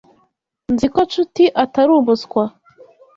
[0.73, 2.43] Nzi ko Nshuti atari umuswa.